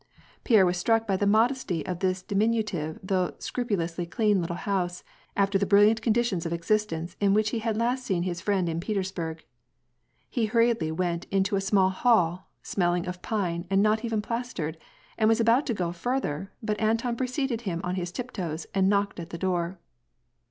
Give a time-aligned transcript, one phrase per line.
[0.43, 5.03] Pierre was struck by the modesty of this diminutive though scrupulously clean little house,
[5.37, 8.79] after the brilliant conditions of existence in which he had last seen his friend in
[8.79, 9.45] Peters burg.
[10.27, 14.79] He hurriedly went into a small hall, smelling of pine and not even plastered,
[15.19, 19.19] and was about to go farther, but Anton preceded him on his tiptoes and knocked
[19.19, 19.77] at the door.